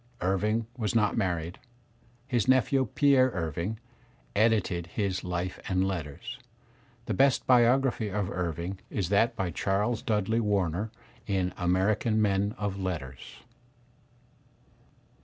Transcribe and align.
Irving 0.21 0.65
was 0.75 0.95
not 0.95 1.15
married. 1.15 1.59
His 2.27 2.47
nephew 2.47 2.87
Pierre 2.95 3.29
Irving, 3.35 3.79
edited 4.35 4.87
his 4.87 5.23
"Life 5.23 5.59
and 5.69 5.87
Letters." 5.87 6.39
The 7.05 7.13
best 7.13 7.45
biography 7.45 8.09
of 8.09 8.31
Irving 8.31 8.79
is 8.89 9.09
that 9.09 9.35
by 9.35 9.51
Charles 9.51 10.01
Dudley 10.01 10.39
Warner 10.39 10.89
in 11.27 11.53
American 11.55 12.19
Men 12.19 12.55
of 12.57 12.79
Letters. 12.79 13.43